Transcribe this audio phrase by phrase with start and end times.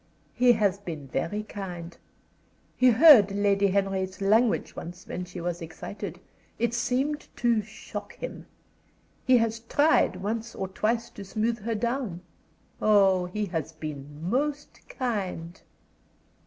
[0.33, 1.95] "He has been very kind.
[2.75, 6.19] He heard Lady Henry's language once when she was excited.
[6.57, 8.47] It seemed to shock him.
[9.27, 12.21] He has tried once or twice to smooth her down.
[12.81, 15.61] Oh, he has been most kind!"